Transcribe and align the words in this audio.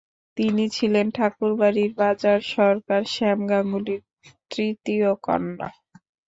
তিনি 0.37 0.63
ছিলেন 0.69 1.07
ঠাকুরবাড়ির 1.17 1.91
বাজার 1.97 2.39
সরকার 2.53 3.01
শ্যাম 3.13 3.39
গাঙ্গুলির 3.49 4.01
তৃতীয় 4.51 5.09
কন্যা। 5.25 5.69